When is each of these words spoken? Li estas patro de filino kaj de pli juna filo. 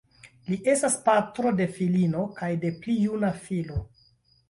Li 0.51 0.55
estas 0.73 0.95
patro 1.09 1.53
de 1.61 1.69
filino 1.77 2.25
kaj 2.43 2.53
de 2.67 2.75
pli 2.83 2.99
juna 3.07 3.35
filo. 3.47 3.83